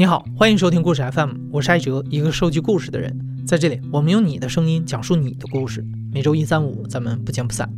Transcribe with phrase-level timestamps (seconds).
[0.00, 3.14] 你好，欢迎收听故事 FM，我是艾哲，一个收集故事的人。
[3.46, 5.84] 在这里，我们用你的声音讲述你的故事。
[6.10, 7.70] 每周一、三、五，咱们不见不散。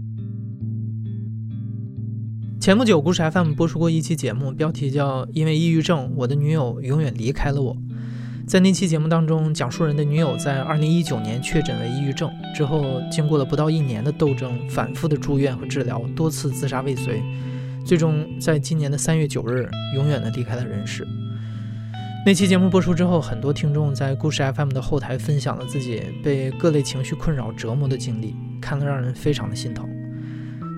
[2.61, 7.74] 前不久，故事 FM 播出过一期节目，标题叫《因为抑郁症，我的女友永远离开了我》。
[8.47, 17.20] 在那期节目当中，讲述人的女友在2019年确诊为抑郁症之后，经过了不到一年的斗争，反复的住院和治疗，多次自杀未遂，
[17.84, 21.05] 最终在今年的3月9日，永远的离开了人世。
[22.25, 29.85] 那期节目播出之后，很多听众在故事 FM 的后台分享了自己被各类情绪困扰折磨的经历，看了让人非常的心疼。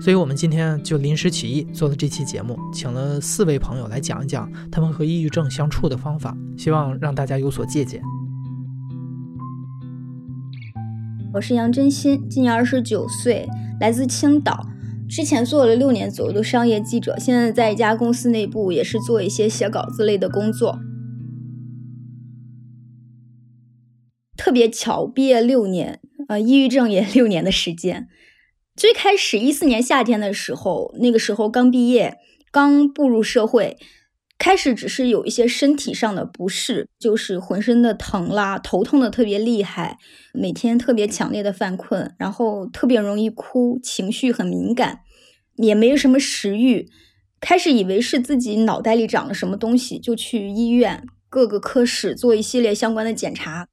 [0.01, 8.01] 所以，我们今天就临时起意做了这期节目，请了四位朋友来讲一讲他们和抑郁症相处的方法，希望让大家有所借鉴。
[11.31, 13.47] 我是杨真心，今年二十九岁，
[13.79, 14.65] 来自青岛，
[15.07, 20.79] 之前做了六年左右的商业记者，现在在一家公司内部也是做一些写稿子类的工作。
[24.45, 28.07] 特别巧，毕业六年，呃，抑郁症也 六年的时间。
[28.75, 32.17] 最开始一四年夏天的时候，那个时候刚毕业，
[32.51, 33.75] 刚步入社会，
[34.37, 39.97] 开始只是有一些身体上的不适，就是浑身的疼啦，头痛的特别厉害，
[40.31, 44.99] 每天特别强烈的犯困，然后特别容易哭，情绪很敏感，
[45.55, 46.87] 也没什么食欲。
[47.41, 53.67] 开始以为是自己脑袋里长了什么东西，就去医院各个科室做一系列相关的检查。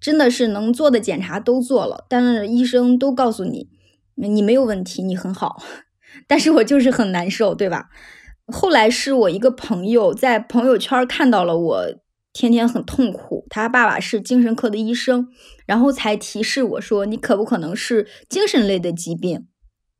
[0.00, 3.68] 真的是能做的检查都做了，但是医生都告诉你，
[4.14, 5.62] 你没有问题，你很好。
[6.26, 7.90] 但是我就是很难受，对吧？
[8.46, 11.86] 后来是我一个朋友在朋友圈看到了我
[12.32, 15.28] 天天很痛苦，他爸爸是精神科的医生，
[15.66, 19.46] 然后才提示我说，你可不可能是精神类的疾病？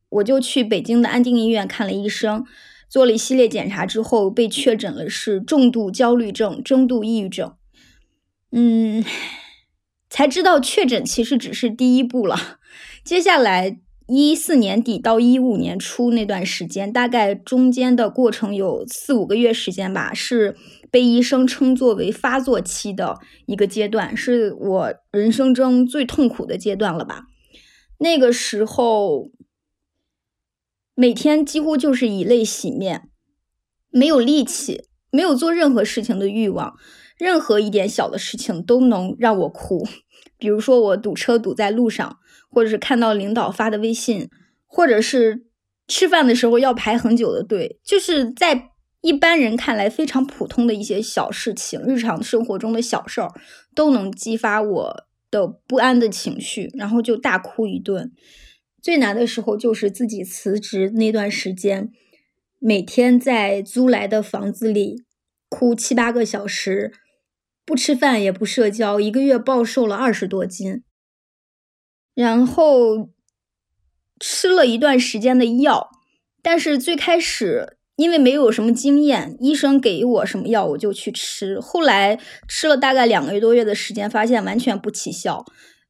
[0.08, 2.44] 我就去北京的安定医院看了医生，
[2.88, 7.52] 做了一系列检查之后，被确诊了是重度焦虑症、中度抑郁症。
[8.50, 9.04] 嗯。
[10.19, 12.59] 才知道确诊其实只是第一步了，
[13.05, 20.56] 接下来一四年底到一五年初那段时间，大概中间的过程有四五个月时间吧，是
[20.91, 27.27] 被医生称作为发作期的一个阶段，是我人生中最痛苦的阶段了吧。
[27.99, 29.31] 那个时候，
[30.97, 33.09] 每天几乎就是以泪洗面，
[33.91, 36.75] 没有力气，没有做任何事情的欲望。
[37.17, 39.85] 任何一点小的事情都能让我哭，
[40.38, 42.19] 比如说我堵车堵在路上，
[42.49, 44.28] 或者是看到领导发的微信，
[44.66, 45.44] 或者是
[45.87, 53.32] 吃饭的时候要排很久的队，就是在一般人看来非常普通的一些小事情，日常生活中的小事儿，
[53.75, 58.12] 都能激发我的不安的情绪，然后就大哭一顿。
[58.81, 61.91] 最难的时候就是自己辞职那段时间，
[62.59, 65.05] 每天在租来的房子里
[65.49, 66.93] 哭七八个小时。
[67.69, 70.84] 不吃饭也不社交，一个月暴瘦了二十多斤。
[72.15, 73.11] 然后
[74.19, 75.91] 吃了一段时间的药，
[76.43, 81.61] 但是最开始因为没有什么经验，医生给我什么药我就去吃。
[81.61, 82.19] 后来
[82.49, 85.45] 吃了大概两个月多月的时间，发现完全不起效，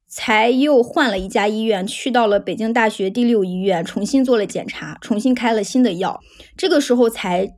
[0.08, 6.18] 才又换了一家医院，去到了北京大学第六医院，重新做了检查，重新开了新的药。
[6.56, 7.48] 这个时候才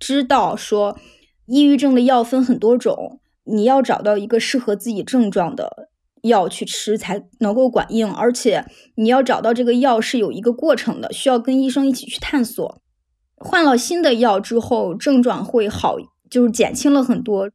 [0.00, 0.98] 知道说，
[1.46, 3.19] 抑郁症的药分很多种。
[3.44, 5.88] 你要找到一个适合自己症状的
[6.22, 12.80] 药去吃才能够管用，而且你要找到这个药是有一个过程的，需要跟医生一起去探索。
[13.36, 15.96] 换了新的药之后，症状会好，
[16.28, 17.50] 就是减轻了很多。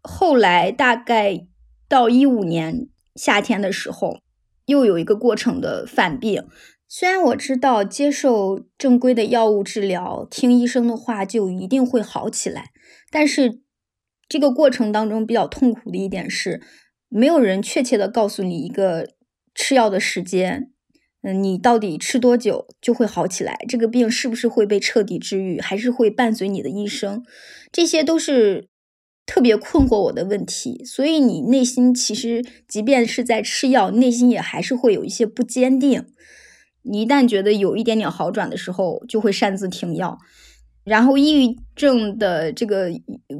[0.00, 1.46] 后来大概
[1.88, 4.18] 到一五年夏天的时候，
[4.66, 6.46] 又有一个过程的犯病。
[6.86, 12.70] 虽然我知道接受正规的药物治疗，听医生的话就一定会好起来，
[13.10, 13.60] 但是。
[14.28, 16.60] 这个过程当中比较痛苦的一点是，
[17.08, 19.08] 没有人确切的告诉你一个
[19.54, 20.70] 吃药的时间，
[21.22, 23.56] 嗯，你到底吃多久就会好起来？
[23.68, 27.24] 这个病是不是会被彻底治愈，还是会伴随你的一生？
[27.72, 28.68] 这些都是
[29.24, 30.84] 特别困惑我的问题。
[30.84, 36.04] 所以你内心其实即便是在吃药，内心也还是会有一些不坚定。
[36.82, 40.18] 你一旦觉得有一点点好转的时候，就会擅自停药。
[40.88, 42.88] 然后，抑郁症的这个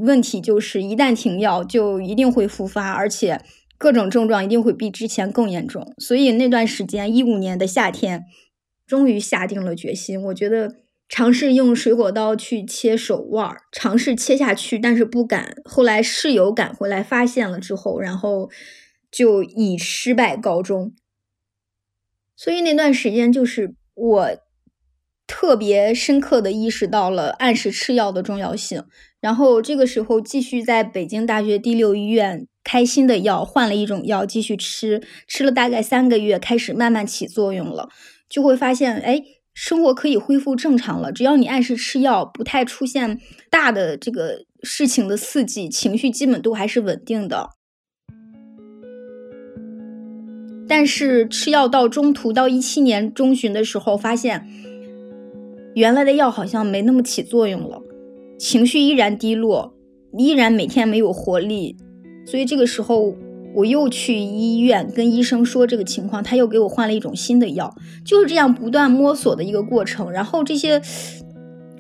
[0.00, 3.40] 问题就是，一旦停药，就一定会复发，而且
[3.78, 5.94] 各种症状一定会比之前更严重。
[5.98, 8.24] 所以那段时间，一五年的夏天，
[8.86, 10.22] 终于下定了决心。
[10.24, 10.76] 我觉得
[11.08, 15.56] 尝试用水果刀去切手腕，尝试切下去，但是不敢。
[15.64, 18.50] 后来室友赶回来发现了之后，然后
[19.10, 20.92] 就以失败告终。
[22.36, 24.38] 所以那段时间就是我。
[25.28, 28.82] 特别深刻的意识到了按时吃药的重要性。
[29.20, 37.88] 然后这个时候继续在北京大学第六医院开新的药，换了一种药继续吃，吃了大概三个月，开始慢慢起作用了，
[38.28, 39.20] 就会发现，哎，
[39.52, 41.10] 生活可以恢复正常了。
[41.10, 43.19] 只要你按时吃药，不太出现
[43.50, 47.50] 大的这个事情的刺激，情绪基本都还是稳定的。
[50.69, 54.46] 但是吃药到中途到一七年中旬的时候，发现
[55.78, 57.80] 原来的药好像没那么起作用了。
[58.36, 59.72] 情绪依然低落，
[60.12, 61.76] 依然每天没有活力，
[62.26, 63.14] 所以这个时候
[63.54, 67.72] 我又去医院跟医生说这个情况，他又给我换了一种新的药，
[68.04, 70.10] 就是这样不断摸索的一个过程。
[70.10, 70.82] 然后这些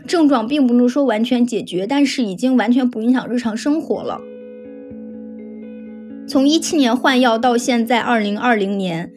[0.06, 4.20] 症状并不能说完全解决，但是已经完全不影响日常生活了。
[6.28, 9.10] 从一七年换药到现在二零二零年，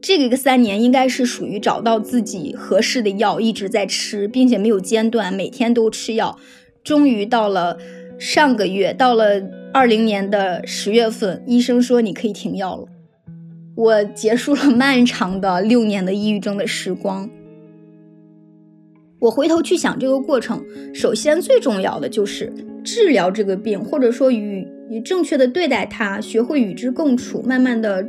[0.00, 6.38] 这个三年应该是属于找到自己合适的药，一直在吃，并且没有间断，每天都吃药。
[6.84, 7.76] 终于到了
[8.18, 9.42] 上个月，到了
[9.72, 12.86] 二零年的十月份，医生说你可以停药了。
[13.76, 17.28] 我结束了漫长的六年的抑郁症的时光。
[19.20, 20.64] 我回头去想这个过程，
[20.94, 22.52] 首先最重要的就是
[22.84, 28.06] 治疗这个病，或者说与与正确的对待它，学会与之共处，慢慢的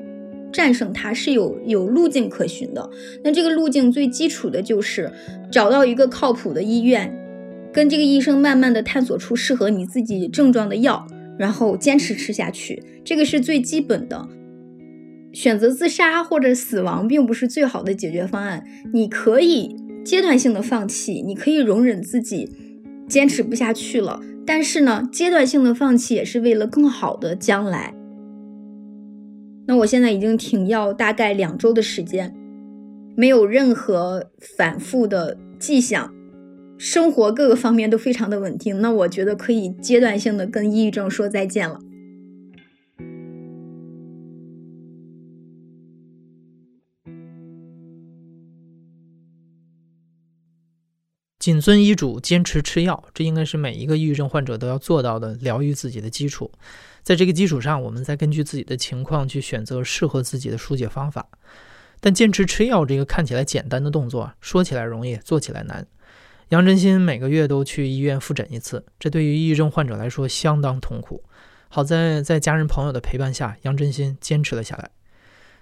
[0.51, 2.89] 战胜它，是有有路径可循的。
[3.23, 5.11] 那这个路径最基础的就是
[5.51, 7.15] 找到一个靠谱的医院。
[7.71, 11.05] 跟这个医生慢慢的探索出适合你自己症状的药，
[11.37, 14.27] 然后坚持吃下去，这个是最基本的。
[15.31, 22.49] 选择自杀或者死亡并不是最好的解决方案，你可以阶段性的放弃，你可以容忍自己
[23.07, 27.93] 坚持不下去了，但是呢，阶段性的放弃也是为了更好的将来。
[29.69, 32.35] 那我现在已经停药大概两周的时间，
[33.15, 36.11] 没有任何反复的迹象。
[36.79, 41.79] 生活各个方面都非常的稳定，那我觉得可以阶段性的跟抑郁症说再见了。
[51.37, 56.49] 谨遵医嘱，坚持吃药，这应该是每一个抑郁症患者都要做到的疗愈自己的基础。
[57.03, 61.27] 在这个基础上，我们再根据自己的情况去选择适合自己的疏解方法。
[61.99, 65.85] 但坚持吃药这个看起来简单的动作，说起来容易，做起来难。
[66.49, 71.23] 杨真心每个月都去医院复诊一次，这对于抑郁症患者来说相当痛苦。
[71.67, 74.89] 好在在家人朋友的陪伴下，杨真心坚持了下来。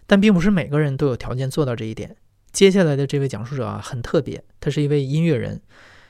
[0.06, 2.16] 但并不是每个人都有条件做到这一点。
[2.54, 5.62] 接下来的这位讲述者啊，很特别，他是一位音乐人，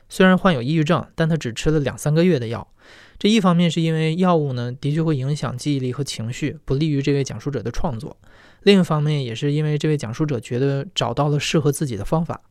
[0.07, 2.71] 虽然患有抑郁症，但他只吃了两三个月的药。
[3.19, 8.16] 这一方面是因为药物呢，的确会影响记忆力和情绪，不利于这位讲述者的创作；
[8.62, 12.42] 另一方面也是因为这位讲述者觉得找到了适合自己的方法。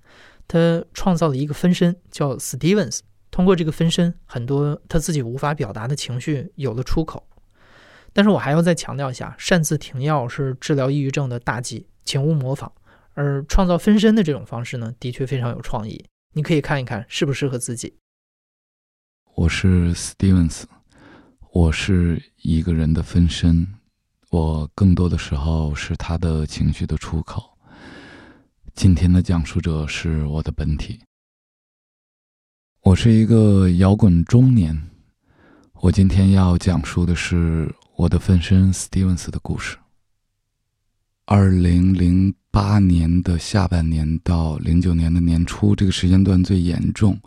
[0.48, 3.00] 他创造了一个分身，叫 Stevens。
[3.30, 7.26] 通过这个分身，很多他自己无法表达的情绪有了出口。
[8.12, 12.72] 但是我还要再强调一下，擅自停药是治疗抑郁症的大忌，请勿模仿。
[13.14, 16.04] 而创造分身的这种方式呢，的确非常有创意。
[16.32, 17.94] 你可以看一看适不适合自己。
[19.36, 20.62] 我是 Stevens，
[21.52, 23.66] 我是一个人的分身，
[24.30, 27.44] 我更多的时候是他的情绪的出口。
[28.74, 30.98] 今天的讲述者是我的本体。
[32.80, 34.74] 我是一个摇滚中年。
[35.82, 39.76] 我今天要讲述的是我的分身 Stevens 的故事。
[41.26, 47.20] 二零零八年的下半年到零九年的年初，这个时间段最严重。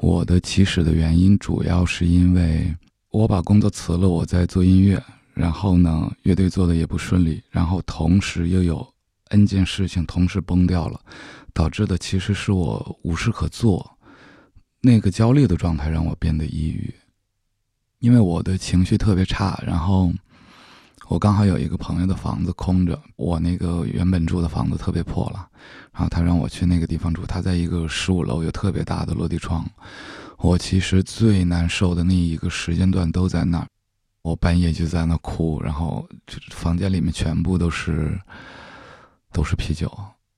[0.00, 2.74] 我的起始的原因主要是因为
[3.10, 5.02] 我把工作辞了，我在做音乐，
[5.34, 8.86] 然后呢，乐队做的也不顺利，然后同时又有。
[9.32, 10.98] N 件事情同时崩掉了，
[11.52, 13.96] 导致的其实是我无事可做，
[14.80, 16.92] 那个焦虑的状态让我变得抑郁，
[18.00, 19.62] 因为我的情绪特别差。
[19.64, 20.12] 然后
[21.10, 25.44] 我刚好有一个朋友的房子空着，我那个原本住的房子特别破了，
[25.92, 29.68] 然后他让我去那个地方住，他在一个十五楼，有特别大的落地窗。
[30.38, 33.66] 我其实最难受的那一个时间段都在那儿，
[34.22, 36.08] 我半夜就在那哭，然后
[36.50, 38.16] 房间里面全部都是。
[39.32, 39.88] 都是啤酒，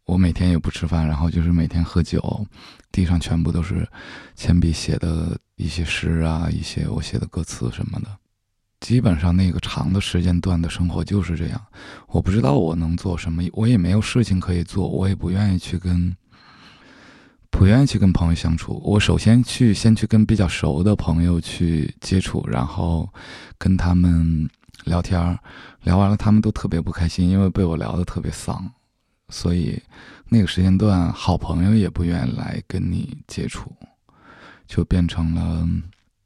[0.05, 2.47] 我每天也不吃饭，然后就是每天喝酒，
[2.91, 3.89] 地上全部都是
[4.35, 8.09] 铅笔写的一些诗啊，一些我写的歌词什么的。
[8.83, 11.63] 基本上那个长的时间段的生活就是这样。
[12.09, 16.15] 我不知道我能做什么，我也没有事情可以做，我也不愿意去跟
[17.49, 18.83] 不愿意去跟朋友相处。
[18.85, 23.09] 我首先去先去跟比较熟的朋友去接触，然后
[23.57, 24.51] 跟他们
[24.85, 25.39] 聊天
[25.83, 28.69] 聊完了他们都特别不开心，因为被我聊得特别丧。
[29.29, 29.81] 所以
[30.29, 33.73] 那个时间段，好朋友也不愿意来跟你接触，
[34.67, 35.69] 就变成了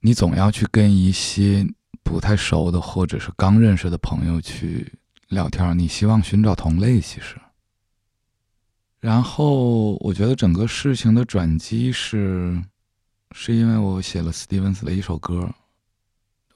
[0.00, 1.66] 你总要去跟一些
[2.06, 4.90] 不太熟的或者是刚认识的朋友去
[5.28, 5.76] 聊天。
[5.76, 7.36] 你希望寻找同类，其实。
[9.00, 12.62] 然后我觉得整个事情的转机是，
[13.32, 15.52] 是因为我写了斯蒂文斯的一首歌，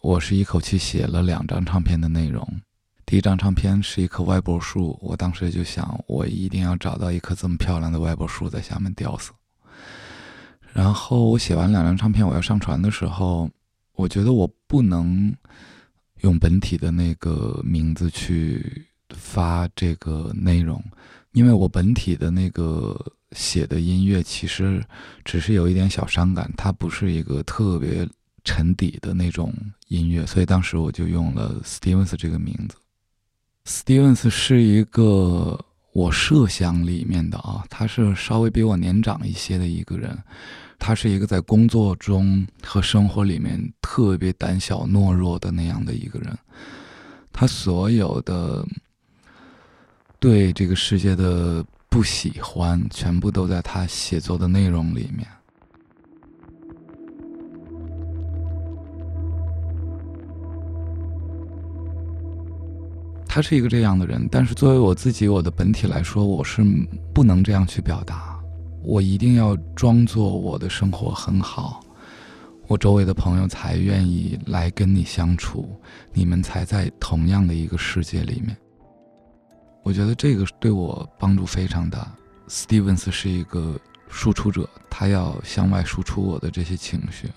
[0.00, 2.48] 我是一口气写了两张唱片的内容。
[3.04, 9.32] 第一张唱片是一棵歪脖树，我当时就想，我一定要找到一棵这么漂亮的歪脖树，在下面吊死。
[10.72, 13.50] 然后我写完两张唱片，我要上传的时候，
[14.00, 15.34] 我觉得我不能
[16.22, 20.82] 用本体的那个名字去发这个内容。
[21.32, 22.98] 因为我本体的那个
[23.32, 24.82] 写的音乐其实
[25.24, 28.08] 只是有一点小伤感，它不是一个特别
[28.42, 29.54] 沉底的那种
[29.86, 32.76] 音乐，所以当时我就用了 Stevens 这个名字。
[33.64, 40.18] Stevens 是一个我设想里面的啊，他是稍微比我年长一些的一个人，
[40.80, 46.36] 他是一个在工作中和生活里面特别胆小懦弱的那样的一个人，
[47.32, 48.66] 他所有的。
[50.22, 55.26] 对这个世界的不喜欢，全部都在他写作的内容里面。
[63.26, 66.62] 他是一个这样的人，但是作为我自己，我的本体来说，我是
[67.14, 68.39] 不能这样去表达。
[68.82, 71.80] 我一定要装作我的生活很好，
[72.66, 75.68] 我周围的朋友才愿意来跟你相处，
[76.12, 78.56] 你们才在同样的一个世界里面。
[79.82, 82.10] 我觉得这个对我帮助非常大。
[82.48, 87.28] Stevens 是一个输出者，他要向外输出我的这些情绪。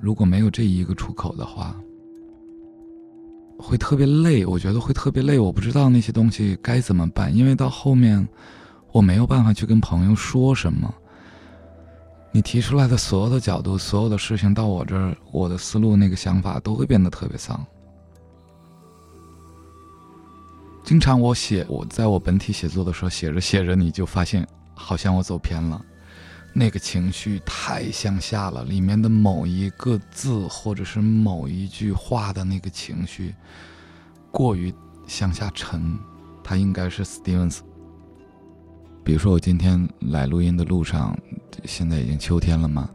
[0.00, 1.76] 如果没有这一个出口的话，
[3.58, 4.46] 会特别累。
[4.46, 5.38] 我觉得会特别累。
[5.38, 8.26] 我不知道那些东西该怎么办，因为到后面
[8.92, 10.92] 我没有办法去跟朋友说什么。
[12.30, 17.64] 你提出来的所有的角度、所有的事情到我这儿，我的思路、那个想法都会变得特别丧。
[20.84, 25.82] 经常我写，我在我本体写作的时候写着写着，你就发现好像我走偏了，
[26.52, 33.34] 那个情绪太向下了，里面的某一个字或者是某一句话的那个情绪
[34.30, 34.72] 过于
[35.06, 35.98] 向下沉，
[36.44, 37.60] 它应该是 Stevens。
[39.08, 41.18] 比如说我今天来录音的路上，
[41.64, 42.90] 现在已经秋天了嘛，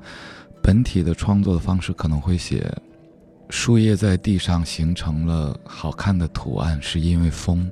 [0.61, 2.71] 本体的创作的方式可能会写
[3.49, 7.67] 树叶在地上形成了好看的图案，是因为风。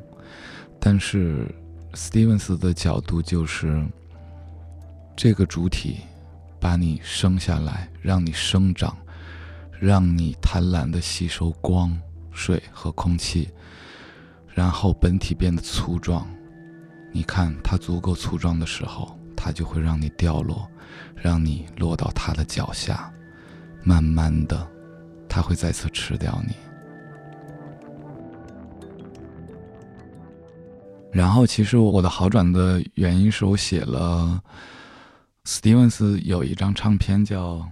[0.79, 1.53] 但是
[1.93, 3.85] ，Stevens 的角度就是，
[5.15, 5.97] 这个主体
[6.59, 8.97] 把你生下来，让你生长，
[9.79, 11.95] 让你贪婪的吸收光、
[12.31, 13.49] 水和空气，
[14.47, 16.27] 然后本体变得粗壮。
[17.11, 20.67] 你看它足够粗壮的时候，它就会让你掉落，
[21.15, 23.11] 让你落到它的脚下，
[23.83, 24.67] 慢慢的，
[25.27, 26.55] 它会再次吃掉你。
[31.11, 34.41] 然后，其实我的好转的原因是我写了
[35.43, 37.55] 斯蒂文斯有一张唱片叫《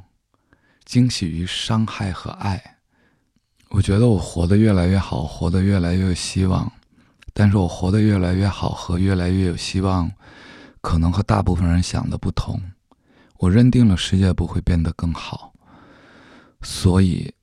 [0.84, 2.58] 惊喜于伤害和爱》。
[3.70, 6.70] 我觉得我活得越来越好，活得越来越有希望。
[7.40, 10.12] 但是我活得越来越好和越来越有希望，
[10.82, 12.62] 可能和大部分人想的不同。
[13.38, 15.54] 我认定了世界不会变得更好，
[16.62, 17.34] 所以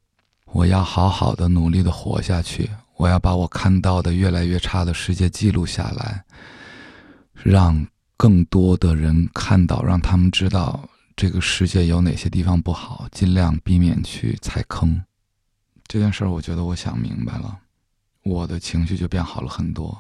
[0.52, 2.68] 我要好好的努力的活下去。
[2.98, 6.22] 我要把我看到的越来越差的世界记录下来，
[7.32, 7.86] 让
[8.18, 10.86] 更多的人看到，让他们知道
[11.16, 15.02] 这个世界有哪些地方不好，尽量避免去踩坑。
[15.86, 17.58] 这件事儿，我觉得我想明白了，
[18.26, 19.96] 我的情绪就变好了很多。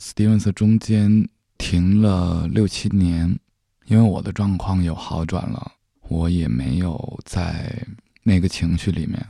[0.00, 3.38] Stevens 中间停了六七年，
[3.86, 5.74] 因为我的状况有好转了，
[6.08, 7.86] 我也没有在
[8.24, 9.24] 那个情绪里面。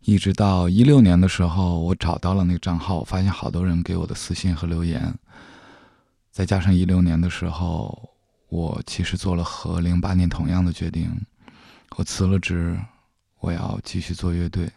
[0.00, 5.14] 一直到一六年的时候，我找到了那个账号，我发现好多人给我的私信和留言。
[6.30, 8.10] 再加上一六年的时候，
[8.50, 11.10] 我其实做了和零八年同样的决定，
[11.96, 12.78] 我辞了职，
[13.38, 14.70] 我要继续做乐队。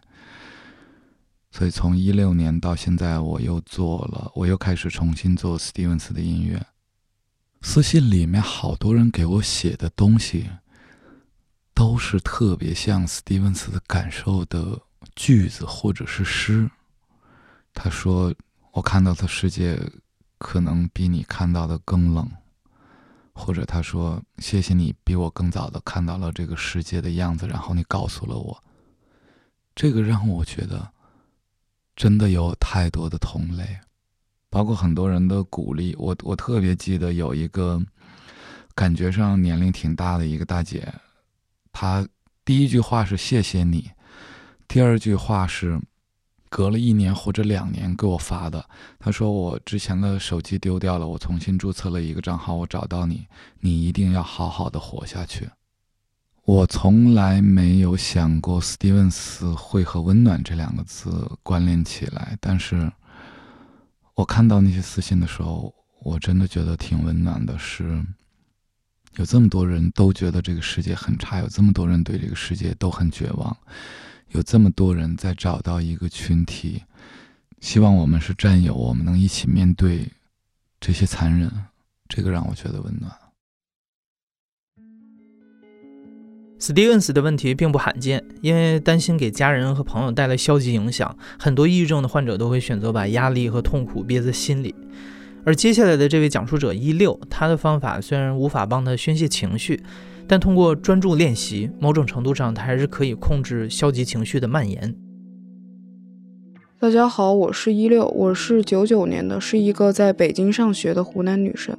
[1.55, 6.65] 所以从一六年到现在，我又做了，我又开始重新做斯蒂文斯的音乐。
[7.61, 10.49] 私信里面好多人给我写的东西，
[11.73, 14.81] 都是特别像斯蒂文斯的感受的。
[15.17, 16.67] 句子或者是诗，
[17.73, 18.33] 他说
[18.71, 19.77] ：“我看到的世界
[20.37, 22.27] 可能比你看到的更冷。”
[23.35, 28.63] 或者他说：“谢谢你比我更早的看到了这个世界的样子，然后你告诉了我。”
[29.75, 30.92] 这个让我觉得
[31.95, 33.63] 真的有太多的同类。
[34.49, 35.95] 包括很多人的鼓励。
[35.97, 37.81] 我我特别记得有一个
[38.75, 40.93] 感觉上年龄挺大的一个大姐，
[41.71, 42.07] 她
[42.45, 43.91] 第一句话是谢谢你，
[44.67, 45.79] 第二句话是。
[46.55, 48.63] 隔了一年或者两年给我发的，
[48.99, 53.25] 他说我之前的手机丢掉了，我重新注册了一个账号，我找到你，
[53.59, 55.49] 你一定要好好的活下去。
[56.45, 62.91] 我从来没有想过斯蒂文斯会和温暖这两个字关联起来，但是
[64.13, 67.57] 我看到那些私信的时候，我真的觉得挺温暖的。
[67.57, 68.05] 是
[69.15, 73.55] 有这么多人都觉得这个世界很差，有这么多人对这个世界都很绝望。
[74.31, 76.83] 有这么多人在找到一个群体，
[77.61, 80.11] 希望我们是战友，我们能一起面对
[80.81, 81.49] 这些残忍，
[82.09, 83.09] 这个让我觉得温暖。
[86.63, 94.73] Stevens 的问题并不罕见，因为担心给家人和朋友带来消极影响，很多抑郁症的患者都会选择把压力和痛苦憋在心里。
[95.43, 99.83] 而接下来的这位讲述者一六，他的方法虽然无法帮他宣泄情绪。
[100.25, 104.95] 但通过专注练习，某种程度上，他还是可以控制消极情绪的蔓延。
[106.79, 111.77] 大家好，我是一六，我是九九年的，是一个在北京上学的湖南女生。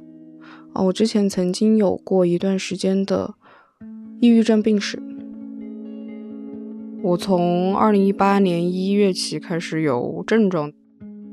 [0.73, 3.33] 啊，我之前曾经有过一段时间的
[4.21, 4.97] 抑郁症病史。
[7.03, 10.71] 我从二零一八年一月起开始有症状，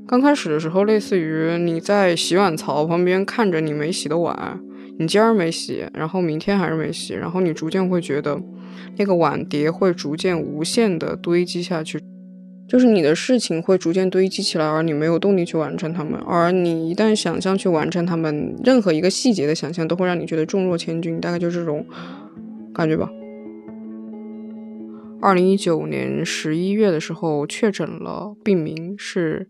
[0.06, 4.60] 刚开始的时候，类似于你在洗碗槽旁边看着你没洗的碗。
[4.98, 8.38] 你今儿没洗，然后明天还是没洗，然后你逐渐会觉得，
[8.98, 11.98] 那个碗碟会逐渐无限的堆积下去，
[12.68, 16.20] 就是你的事情会逐渐堆积起来，而你没有动力去完成它们。
[16.26, 21.84] 而你一旦想象去完成它们，任何一个细节的想象都会让你觉得重若千钧，大概就是这种
[22.74, 23.10] 感觉吧。
[25.20, 29.48] 二零一九年十一月的时候确诊了，病名是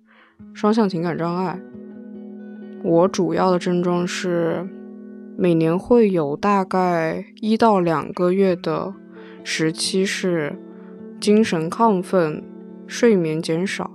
[0.52, 1.60] 双向情感障碍。
[2.84, 4.68] 我主要的症状是。
[5.34, 8.92] 每年会有大概一到两个月的
[9.42, 10.54] 时期是
[11.18, 12.44] 精神亢奋、
[12.86, 13.90] 睡眠减少，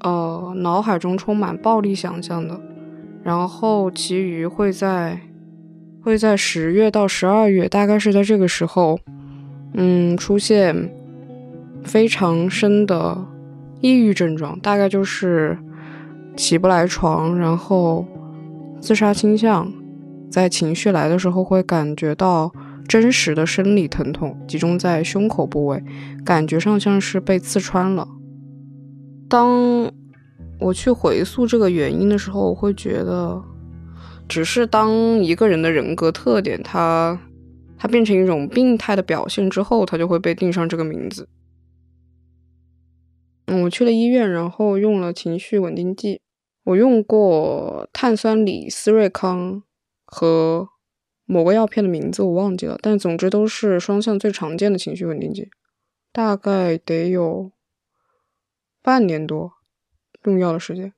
[0.00, 2.58] 呃，脑海中充满暴力想象的，
[3.22, 5.20] 然后其余会在
[6.08, 8.98] 会在十月到十二月，大概是在这个时候，
[9.74, 10.90] 嗯，出现
[11.84, 13.14] 非常深的
[13.82, 15.58] 抑郁症状，大概就是
[16.34, 18.06] 起不来床，然后
[18.80, 19.70] 自杀倾向。
[20.30, 22.50] 在情绪来的时候，会感觉到
[22.86, 25.84] 真实的生理疼痛，集中在胸口部位，
[26.24, 28.08] 感觉上像是被刺穿了。
[29.28, 29.92] 当
[30.58, 33.42] 我去回溯这个原因的时候，我会觉得，
[34.28, 34.90] 只是当
[35.22, 37.20] 一个人的人格特点，他
[37.78, 41.28] 他变成一种病态的表现之后，他就会被定上这个名字。
[43.46, 46.20] 嗯，我去了医院，然后用了情绪稳定剂，
[46.64, 49.62] 我用过碳酸锂思瑞康。
[50.10, 50.70] 和
[51.26, 55.50] 某个药片的名字我忘记了，但总之都是双向最常见的情绪稳定剂，
[56.10, 57.52] 大概得有
[58.80, 59.52] 半年多
[60.24, 60.94] 用药的时间。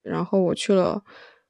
[0.00, 1.04] 然后我去了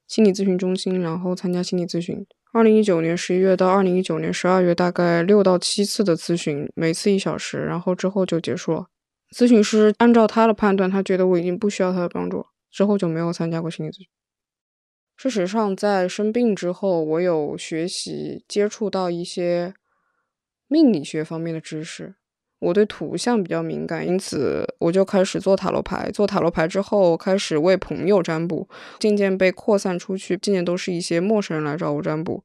[0.07, 2.27] 心理咨询中心，然后参加心理咨询。
[2.53, 8.87] 二零一九年十一月到二零一九年十二月，大概六到七次的咨询，每次一小时，然后之后就结束了。
[9.35, 14.07] 咨询师按照他的判断，他觉得我已经不需要他的帮助，之后就没有参加过心理咨询。
[15.17, 19.75] 事实上，在生病之后，我有学习接触到一些
[20.69, 22.15] 命理学方面的知识。
[22.59, 26.11] 我对图像比较敏感，因此我就开始做塔罗牌。
[26.11, 32.45] 做塔罗牌之后，开始为朋友占卜，渐渐被扩散出去，渐渐都是一些陌生人来找我占卜。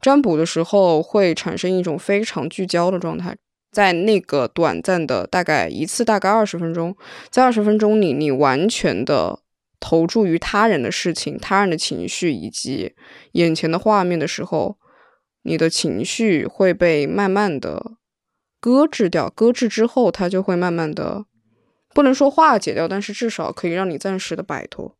[0.00, 3.36] 占卜的时候会产生一种非常聚焦的状态，
[3.70, 6.96] 在那个短暂的大概一次大概二十分钟，
[7.30, 9.40] 在二十分钟里，你完全的。
[9.84, 12.94] 投注于他人的事情、他人的情绪以及
[13.32, 14.78] 眼前的画面的时候，
[15.42, 17.94] 你的情绪会被慢慢的
[18.62, 19.28] 搁置掉。
[19.28, 21.26] 搁置之后，它就会慢慢的，
[21.92, 24.94] 不能说化解掉，但是至少可以让你暂时的摆脱。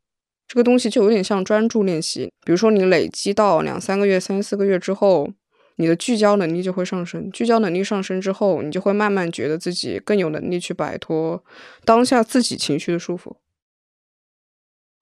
[0.48, 2.32] 这个东西就有点像专注练习。
[2.44, 5.30] 比如说，你累积到两三个月、三四个月之后，
[5.76, 7.30] 你的聚焦能力就会上升。
[7.30, 11.44] 聚焦能力上升之后，你就会慢慢觉得自己更有能力去摆脱
[11.84, 13.36] 当下自己情绪的束缚。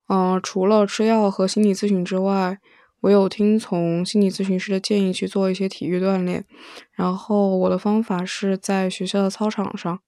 [0.07, 2.59] 嗯，除了吃药和心理咨询之外，
[3.01, 6.45] 我有听从心理咨询师的建议去做一些体育锻炼。
[6.93, 9.99] 然后我的方法是在学校的操场上。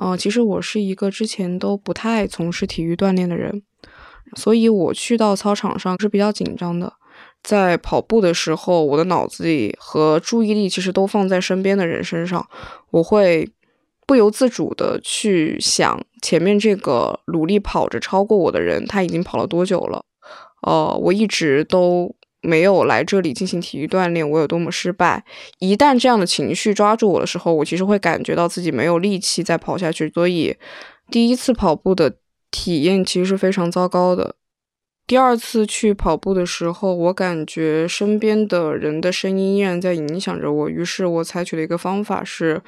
[0.00, 3.62] 嗯，其实我是一个之前都不太从事体育锻炼的人，
[4.34, 6.94] 所以我去到操场上是比较紧张的。
[7.42, 12.44] 在跑步的时候，我的脑子里和注意力其实都放在身边的人身上，
[12.90, 13.48] 我会
[14.06, 20.04] 不由自主的去想前面这个努力跑着超过我的人，他已经跑了多久了？
[20.62, 22.15] 呃，我一直都
[22.46, 25.24] 没有来这里进行体育锻炼，我有多么失败？
[25.58, 30.08] 一旦这样的情绪抓住我的时候，我其实会感觉到自己没有力气再跑下去。
[30.10, 30.56] 所以，
[31.10, 32.16] 第一次跑步的
[32.50, 34.36] 体验其实是非常糟糕的。
[35.06, 42.62] 第二次去跑步的时候，我感觉身边的人的声音依然在影响着我，于是我采取了一个方法是。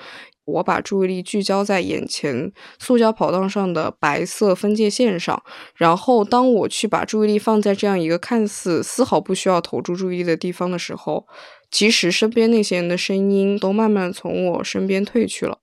[0.48, 5.42] 我把注意力聚焦在眼前塑胶跑道上的白色分界线上，
[5.76, 11.26] 然后当我去把注意力放在这样一个看似丝毫不需要投注注意的地方的时候，
[11.70, 15.58] 其实身边那些人的声音都慢慢从我身边退去了。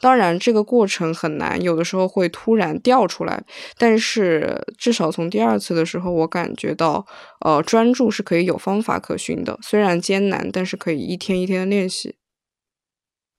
[0.00, 3.42] 当然，这个过程很难，有的时候会突然掉出来，
[3.76, 7.04] 但是至少从第二次的时候，我感觉到，
[7.44, 12.14] 呃，专注是可以有方法可循的，虽然艰难，但是可以一天一天的练习。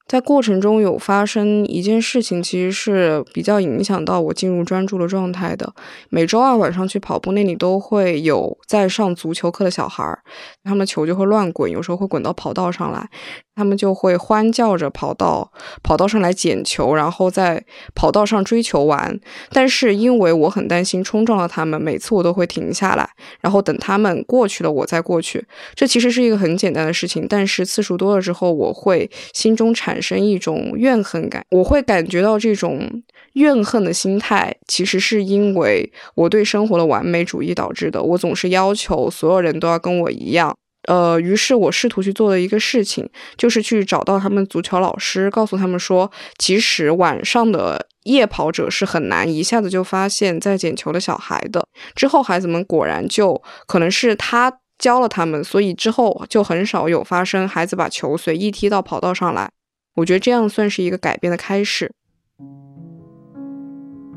[0.09, 5.71] 在过程中有发生一件事情，其实是比较影响到我进入专注的状态的。
[6.09, 10.17] 每周二晚上去跑步，那里都会有在上足球课的小孩儿，
[10.63, 13.07] 他们球就会乱滚，有时候会滚到跑道上来。
[13.55, 15.51] 他们就会欢叫着跑到
[15.83, 17.61] 跑道上来捡球，然后在
[17.93, 19.19] 跑道上追球玩。
[19.51, 23.09] 但是因为我很担心冲撞了他们，每次我都会停下来，
[23.41, 25.45] 然后等他们过去了，我再过去。
[25.75, 31.43] 这其实是一个很简单的事情，但是次数多了之后，我会心中产生一种怨恨感。
[31.51, 38.01] 我会感觉到这种怨恨的心态，其实是因为我对生活的完美主义导致的。
[38.01, 40.55] 我总是要求所有人都要跟我一样。
[40.87, 43.07] 呃，于是我试图去做的一个事情，
[43.37, 46.09] 就是去找到他们足球老师，告诉他们说，
[46.39, 51.63] 其实晚上的夜跑者是很难一下子就发现在捡球的小孩的。
[51.95, 59.51] 之后孩子们果然就可能是他教了他们，所以之后就很少有发生孩子把球随意踢到跑道上来。
[59.99, 61.91] 我觉得这样算是一个改变的开始。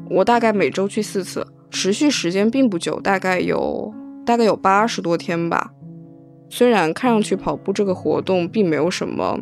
[0.09, 3.93] 我大概每周去四次，持续时间并不久，大概有
[4.25, 5.73] 大概有八十多天吧。
[6.49, 9.41] 虽然看上去跑步这个活动并没有什么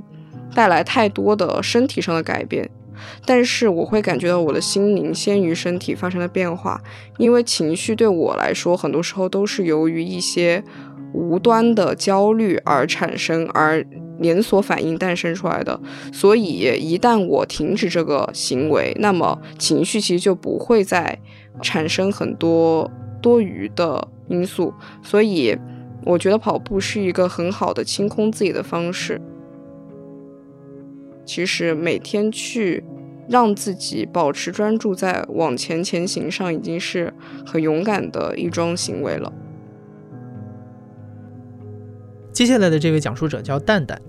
[0.54, 2.70] 带来太多的身体上的改变，
[3.26, 6.80] 但是我会感觉到我的心灵先于身体发生了变化，
[7.18, 10.62] 因为情绪对我来说很多时候都是由于一些
[11.12, 13.84] 无端的焦虑而产生，而
[14.18, 15.80] 连锁反应诞生出来的。
[16.12, 16.42] 所以
[16.78, 21.18] 一旦我停止这个行为，那么情绪其实就不会再
[21.62, 25.58] 产生很多多余的因素，所以。
[26.06, 29.20] 我觉得跑步是一个很好的清空自己的方式。
[31.26, 32.82] 其实每天去
[33.28, 37.12] 让自己保持专注在往前前行上，已经是
[37.44, 39.30] 很勇敢的一桩行为了。
[42.40, 44.00] 接下来的这位讲述者叫蛋蛋，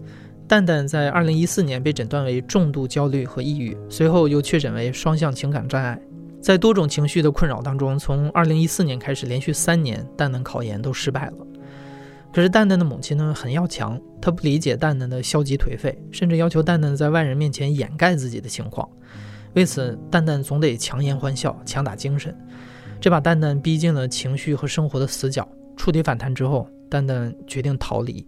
[0.47, 6.01] 蛋蛋在二零一四年被诊断为重度焦虑和抑郁，随后又确诊为双向情感障碍，
[6.39, 11.33] 在多种情绪的困扰当中，从二零一四年开始，连续三年蛋蛋考研都失败了。
[12.33, 18.87] 可是蛋蛋的母亲呢很要强，她不理解蛋蛋的消极颓废，甚至要求蛋蛋在外人面前掩盖自己的情况。
[19.55, 22.33] 为此，蛋蛋总得强颜欢笑，强打精神，
[23.01, 25.45] 这把蛋蛋逼进了情绪和生活的死角。
[25.75, 28.27] 触底反弹之后，蛋蛋决定逃离。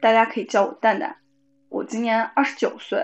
[0.00, 1.16] 大家可以叫我蛋蛋，
[1.68, 3.00] 我今年二十九岁，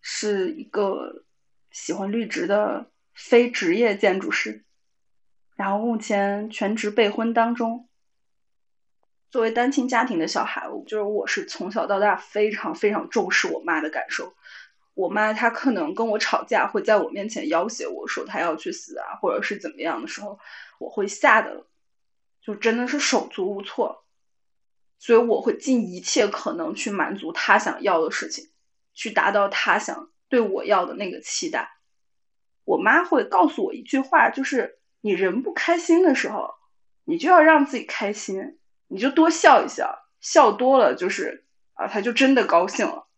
[0.00, 1.26] 是一个
[1.70, 4.64] 喜欢绿植的非职业建筑师。
[5.56, 7.86] 然后目前全职备婚当中。
[9.30, 14.32] 作为单亲家庭的小孩，就是我是从小到大非常非常重视我妈的感受。
[14.94, 20.38] 我妈她可能跟我吵架，会在我面前要挟我说她要去死啊，或者是怎么样的时候，
[20.78, 21.66] 我会吓得
[22.40, 24.04] 就真的是手足无措。
[24.98, 28.50] 所以我会尽一切可能去满足她想要的事情，
[28.94, 31.70] 去达到她想对我要的那个期待。
[32.64, 34.78] 我妈会告诉我一句话，就是。
[35.04, 36.54] 你人不开心的时候，
[37.02, 43.08] 你就要让自己开心，你就多笑一笑，笑多了就是啊，他就真的高兴了。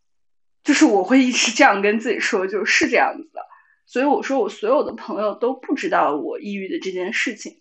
[0.64, 3.40] 就是我会一直这样跟自己说，就是这样子的。
[3.87, 7.61] 所以我说，我所有的朋友都不知道我抑郁的这件事情，因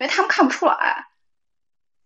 [0.00, 1.06] 为他们看不出来。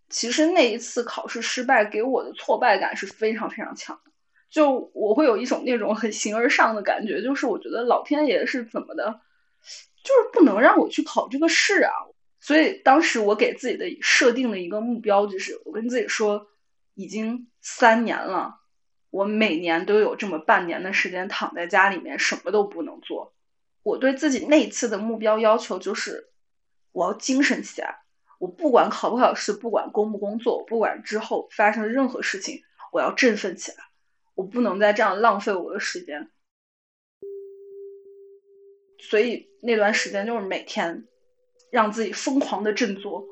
[0.09, 4.13] 其实那一次考试失败给我的挫败感是非常非常强的，
[4.51, 9.23] 就我会有一种那种很形而上的感觉，就是我觉得老天爷是怎么的。
[10.05, 11.93] 就是不能让我去考这个试啊！
[12.41, 16.47] 所以当时我给自己的设定的一个目标就是，我跟自己说，
[16.95, 18.55] 已经三年了，
[19.11, 23.35] 我每年都有这么半年的时间躺在家里面，什么都不能做。
[23.83, 26.29] 我对自己那次的目标要求就是，
[26.93, 28.01] 我要精神起来。
[28.39, 33.79] 我不管考不考试，不管工不工作，不管之后发生任何事情，我要振奋起来，
[34.35, 36.31] 我不能再这样浪费我的时间。
[39.01, 41.07] 所以那段时间就是每天
[41.71, 43.27] 让自己疯狂的振作。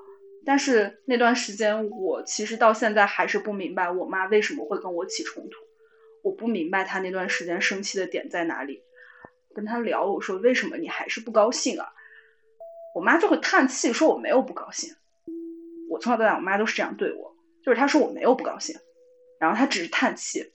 [0.44, 5.65] 但是那段时间，我其实到现在还是不明白我妈为什么会跟我起冲突。
[6.26, 8.82] 我不明白他那段时间生气的点在哪里。
[9.54, 11.86] 跟他聊，我说为什么你还是不高兴啊？
[12.96, 14.92] 我妈就会叹气说我没有不高兴。
[15.88, 18.76] 我从小到大，我妈都是这样对我，就是她说我没有不高兴，
[19.38, 20.52] 然后她只是叹气。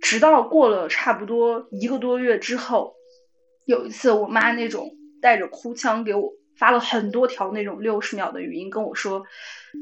[0.00, 2.94] 直到过了差不多一个多月之后，
[3.64, 6.32] 有一次我妈那种带着哭腔给我。
[6.56, 9.24] 发了很多条那种六十秒的语音跟我说，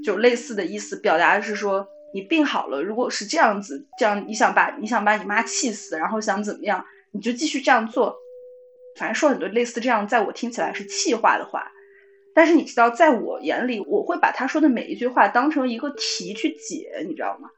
[0.05, 8.16] 就类似的意思，表达的是说你病好了，如果是这样子，这样你想把你想把你妈气死，然后想怎么样，你就继续这样做。
[8.97, 11.71] 反正说很多类似这样，在我听起来是气话的话，
[12.35, 17.51] 但是你知道，在我眼里，我会把他说的每一句话当成一个题去解，你知道吗？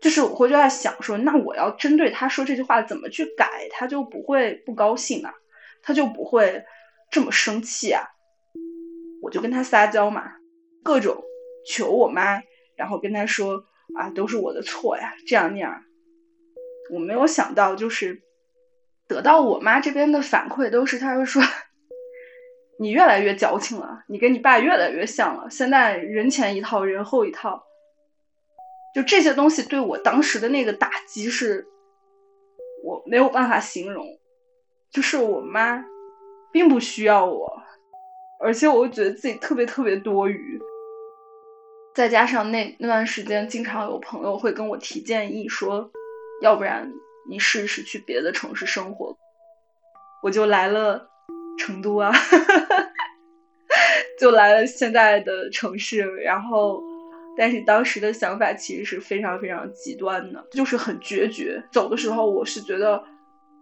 [0.00, 5.34] 就是我会就在想说，那我要针对他说这句话怎么去改，他就不会不高兴啊，
[5.82, 6.64] 他就不会
[7.10, 8.02] 这么生气啊。
[9.22, 10.32] 我就跟他撒娇嘛，
[10.82, 11.22] 各种
[11.66, 12.42] 求我妈，
[12.76, 13.62] 然后跟他说
[13.94, 15.82] 啊，都是我的错呀，这样那样。
[16.92, 18.22] 我没有想到，就是
[19.06, 21.42] 得到我妈这边的反馈都是，她就说
[22.78, 27.64] 你越来越矫情了，你跟你爸越来越像了，现在人前一套，人后一套。
[28.92, 31.68] 就这些东西对我当时的那个打击是，
[32.82, 34.04] 我没有办法形容。
[34.90, 35.84] 就是我妈
[36.50, 37.62] 并不需要我。
[38.40, 40.58] 而且我觉得自己特别特别多余，
[41.94, 45.90] 再加上那那段时间，经常有朋友会跟我提建议说，
[46.40, 46.90] 要不然
[47.28, 49.18] 你试试去别的城市生活，
[50.22, 51.10] 我就来了
[51.58, 52.12] 成都啊，
[54.18, 56.00] 就来了现在的城市。
[56.22, 56.80] 然后，
[57.36, 61.62] 但是当时的想法其实是非常非常极端的，就是很决绝。
[61.72, 63.04] 走的时候，我是觉得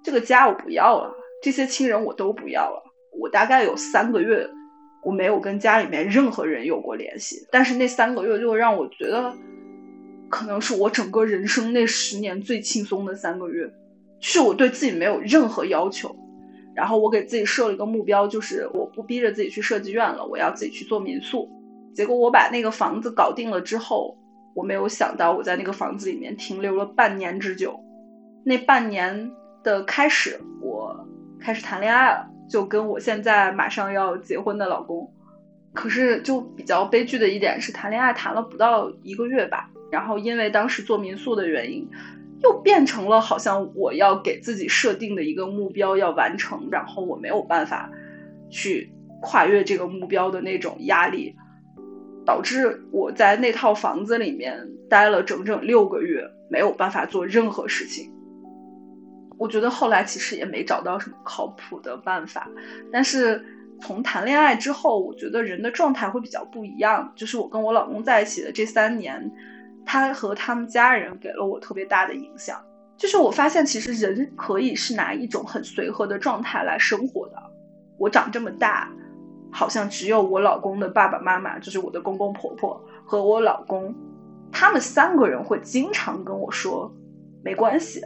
[0.05, 1.13] 这个家我不要了，
[1.43, 2.85] 这些亲人我都不要了。
[3.19, 4.49] 我大概有三个月。
[5.03, 9.33] 我没有跟家里面任何人有过联系，但是那三个月就让我觉得，
[10.29, 13.71] 可能是我整个人生那十年最轻松的三个月，
[14.21, 16.15] 是我对自己没有任何要求，
[16.75, 21.49] 然后我给自己设了一个目标，就是我不逼着自己去设计院了，我要自己去做民宿。
[21.95, 24.19] 结果我把那个房子搞定了之后，
[24.55, 27.81] 我没有想到我在那个房子里面停留了半年之久，
[28.45, 29.31] 那半年
[29.63, 31.07] 的开始，我
[31.41, 32.29] 开始谈恋爱了。
[32.49, 35.13] 就跟我现在马上要结婚的老公，
[35.75, 41.89] 可是就比较悲剧的一点是，谈恋爱谈了不到一个月吧，然后因为当时做民宿的原因，
[42.43, 47.91] 又变成了好像我要给自己设定的一个目标要完成，然后我没有办法
[48.49, 51.37] 去跨越这个目标的那种压力，
[52.25, 58.11] 导致我在那套房子里面待了整整六个月，没有办法做任何事情。
[59.39, 62.49] 我觉得后来其实也没找到什么靠谱的办法，
[62.93, 63.45] 但是
[63.81, 67.13] 从谈恋爱之后，我觉得人的状态会比较不一样。
[67.15, 69.31] 就是我跟我老公在一起的这三年，
[69.87, 72.61] 他和他们家人给了我特别大的影响。
[72.97, 77.35] 就是我发现，其实人可以是拿一种很随和的状态来生活的。
[77.97, 78.91] 我长这么大，
[79.53, 83.95] 好像只有我老公的爸爸妈妈，就是我的公公婆婆和我老公，
[84.51, 86.93] 他们三个人会经常跟我说，
[87.45, 88.03] 没关系。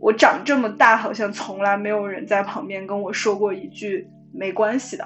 [0.00, 5.04] 我长这么大，好像从来没有人在旁边跟我说过一句“没关系的”。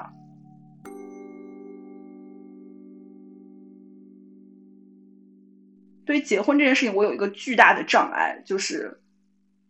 [6.05, 9.00] 对于结婚这件事情，我有一个巨大的障碍，就是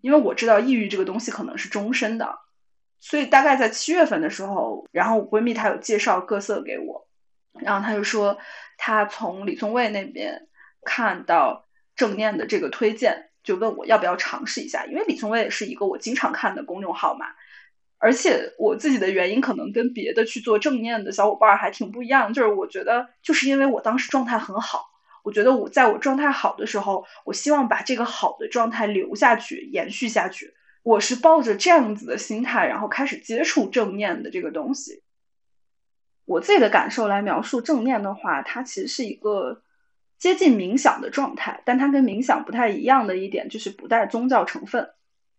[0.01, 2.41] 因为我知道抑郁这个东西可能是终身的，
[2.99, 7.07] 所以大概在七月份的时候，然后我闺蜜她有介绍各色给我，
[7.61, 8.39] 然后她就说
[8.77, 10.49] 她从李松蔚那边
[10.85, 13.29] 看到正念的这个推荐。
[13.43, 17.27] 就问我要不要尝试一下，因为李松蔚也是一个我经常看的公众号嘛，
[17.99, 24.87] 而且我自己的原因可能跟别的去做正念的小伙伴还挺不一样，就是我觉得就是因为我当时状态很好，
[25.25, 35.03] 我觉得我在我状态好的时候，我希望把这个好的状态留下去、延续下去，我是抱着这样子的心态，然后开始接触正念的这个东西。
[36.25, 39.63] 我自己的感受来描述正念的话，它其实是一个。
[40.23, 44.91] 接近冥想的状态，但它跟冥想不太一样的一点就是不带宗教成分。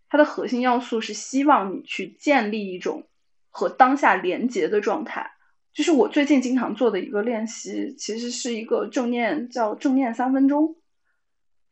[0.10, 3.08] 它的核心要素是希望你去建立一种
[3.50, 5.32] 和当下连结的状态。
[5.74, 10.76] 就是我最近经常做的一个练习，其实是一个正念，叫正念三分钟。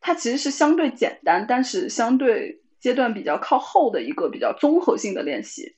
[0.00, 5.76] 它其实是相对简单，但是相对阶段比较靠后的一个比较综合性的练习。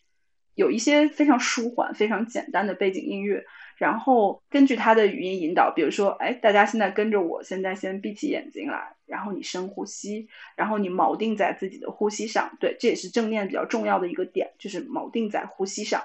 [0.55, 3.45] 有一些非常舒缓、非常简单的背景音乐，
[3.77, 12.57] 然后根据他的语音引导，比如说，哎，大家现在跟着我，现在先闭起眼睛来，然后你深呼吸，然后你锚定在自己的呼吸上。
[12.61, 16.05] 对，这也是正念比较重要的一个点，就是锚定在呼吸上。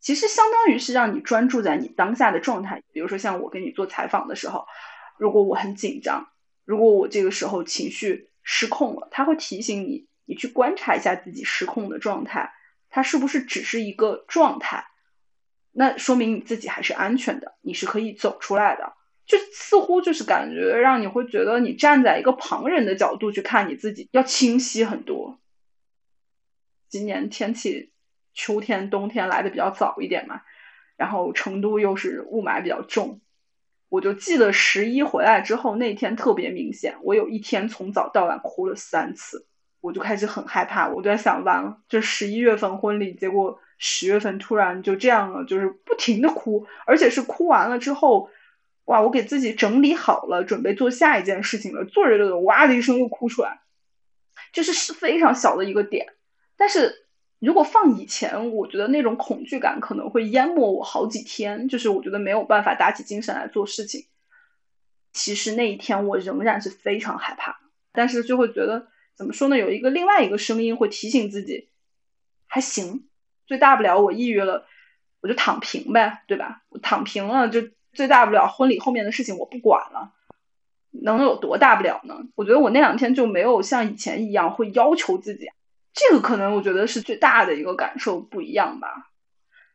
[0.00, 2.82] 其实相当于是让你专注在你当下的状态。
[2.92, 4.66] 比如说像我跟你做采访的时候，
[5.18, 6.28] 如果我很紧张，
[6.64, 12.52] 如果我这个时候情绪失控了，他会提醒你，你去观察一下自己失控的状态，
[12.90, 14.86] 它是不是只是一个状态？
[15.72, 18.92] 那说明你自己还是安全的，你是可以走出来的。
[19.26, 25.38] 就似乎就是感觉让你会觉得你站在一个旁人的角度去看你自己要清晰很多。
[26.88, 27.90] 今年天气。
[28.34, 30.40] 秋天、冬天来的比较早一点嘛，
[30.96, 33.20] 然后成都又是雾霾比较重，
[33.90, 39.46] 我就记得十一回来之后那天特别明显，我有一天从早到晚哭了三次，
[39.82, 48.30] 我就开始很害怕，我就在想，完了，这十一月份婚礼，结果十月份突然就这样了，就是不停的哭，而且是哭完了之后，
[48.84, 53.60] 哇，我给自己整理好了，准备做下一件事情了，做着做着，哇的一声又哭出来，
[54.52, 56.06] 就是是非常小的一个点，
[56.56, 57.00] 但是。
[57.44, 64.06] 如果放以前，我觉得那种恐惧感可能会淹没我好几天，就是我觉得没有办法打起精神来做事情。
[65.12, 67.58] 其实那一天我仍然是非常害怕，
[67.90, 69.58] 但是就会觉得怎么说呢？
[69.58, 71.68] 有一个另外一个声音会提醒自己，
[72.46, 73.08] 还行，
[73.52, 74.64] 最大不了我抑郁了，
[75.20, 76.62] 我就躺平呗，对吧？
[76.70, 80.14] 我躺平了就最大不了婚礼后面的事情我不管了，
[80.90, 82.16] 能有多大不了呢？
[82.34, 85.50] 我觉得我那两天就没有像以前一样会要求自己。
[85.92, 89.10] 这个可能我觉得是最大的一个感受不一样吧，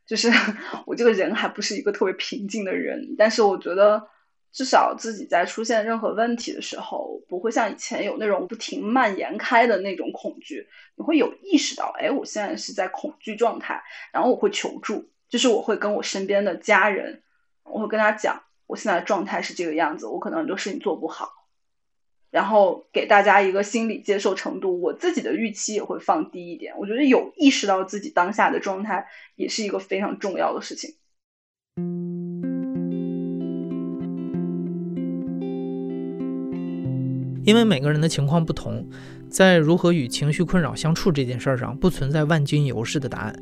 [0.08, 0.28] 就是
[0.84, 4.08] 我这个人还不是一个特别平静的人，但是我觉得
[4.52, 13.82] 至少自己在出现任何问题的时候，不会像以前有那种不停蔓延开的那种恐惧，你会有意识到，哎，我现在是在恐惧状态，
[14.12, 17.22] 然后我会求助，就是我会跟我身边的家人，
[17.64, 21.32] 我会跟他讲，我现在状态是这个样子，我可能很多事情做不好。
[22.30, 26.74] 然后给大家一个心理接受程度，我自己的预期也会放低一点。
[26.76, 30.96] 我觉得有意识到自己当下的状态，也是一个非常重要的事情。
[37.48, 38.86] 因为每个人的情况不同，
[39.30, 43.34] 在如何与情绪困扰相处这件事儿上，不存在万金油式的答案。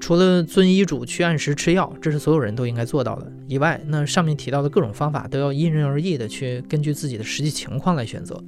[0.00, 8.42] 除了遵医嘱去按时吃药，这是所有人都应该做到的以外，那上面提到的各种方法都要因人而异的去根据自己的实际情况来选择。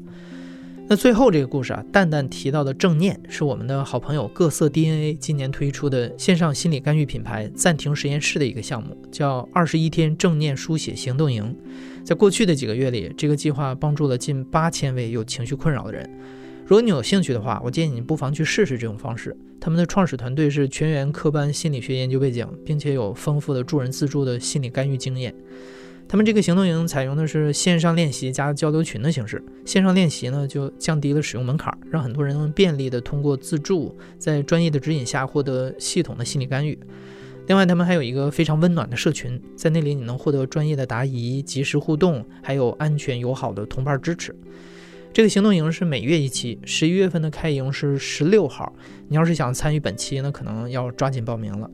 [0.87, 11.57] 那最后这个故事啊，蛋蛋提到的正念是我们的好朋友各色 DNA 今年推出的线上心理干预品牌暂停实验室的一个项目，叫二十一天正念书写行动营。
[12.05, 16.09] 在过去的几个月里，这个计划帮助了近八千位有情绪困扰的人。
[16.66, 19.35] 如果你有兴趣的话，我建议你不妨去试试这种方式。
[19.59, 25.35] 他们的创始团队是全员科班心理学研究背景，并且有丰富的助人自助的心理干预经验。
[26.07, 29.43] 他们这个行动营采用的是线上练习加交流群的形式。
[29.64, 36.79] 线上练习呢，就降低了使用门槛，让很多人能便利的通过自助，在专业的指引下获得系统的心理干预。
[37.47, 44.35] 另外，他们还有一个非常温暖的社群，在那里你能获得专业的答疑、及时互动，还有安全友好的同伴支持。
[45.12, 48.73] 这个行动营是每月一期，十一月份的开营是十六号。
[49.09, 51.71] 你要是想参与本期，那可能要抓紧报名了。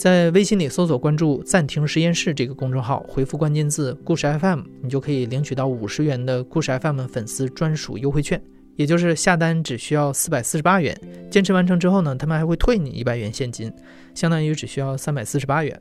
[0.00, 8.42] 在微信里搜索关注“暂停实验室”这个公众号，回复关键字“故事 FM”，你就可以领取到五十元的故事 FM 粉丝专属优惠券，
[8.76, 10.98] 也就是下单只需要四百四十八元。
[11.30, 13.70] 坚持完成之后呢，他们还会退你一百元现金，
[14.14, 15.78] 相当于只需要三百四十八元。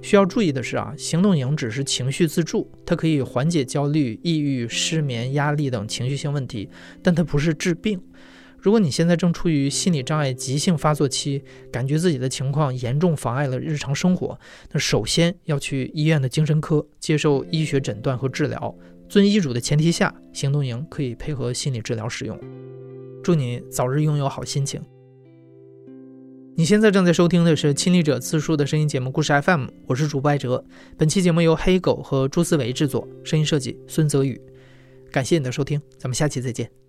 [0.00, 6.70] 需要注意的是啊，行动营只是情绪自助，它可以缓解焦虑、抑郁、失眠、压力等情绪性问题，
[7.02, 8.00] 但它不是治病。
[8.62, 14.38] 如果你现在正处于心理障碍急性发作期，感觉自己的情况严重妨碍了日常生活，
[14.70, 18.72] 那首先要去医院的精神科接受医学诊断和治疗。
[19.08, 22.38] 遵医嘱的前提下，行动营可以配合心理治疗使用。
[23.20, 24.80] 祝你早日拥有好心情。
[26.54, 30.64] 你现在正在收听的是亲历者自述的声音节目《故事 FM》，我是主播艾哲。
[30.96, 34.40] 本期节目由黑狗和朱思维制作，声音设计孙泽宇。
[35.10, 36.81] 感谢你的收听，咱们下期再见。